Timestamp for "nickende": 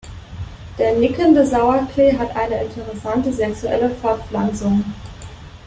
0.95-1.45